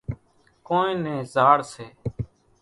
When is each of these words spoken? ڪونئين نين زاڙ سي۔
ڪونئين 0.67 0.97
نين 1.03 1.19
زاڙ 1.33 1.57
سي۔ 1.73 1.85